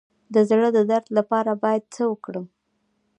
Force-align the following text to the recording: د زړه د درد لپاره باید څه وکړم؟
د 0.33 0.35
زړه 0.49 0.67
د 0.73 0.79
درد 0.91 1.07
لپاره 1.17 1.51
باید 1.63 1.83
څه 1.95 2.03
وکړم؟ 2.11 2.45